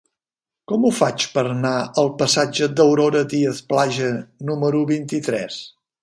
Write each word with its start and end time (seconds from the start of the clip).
Com 0.71 0.85
ho 0.87 0.91
faig 0.99 1.25
per 1.33 1.41
anar 1.49 1.73
al 2.03 2.09
passatge 2.21 2.67
d'Aurora 2.79 3.21
Díaz 3.33 3.59
Plaja 3.73 4.09
número 4.51 4.81
vint-i-tres? 4.93 5.59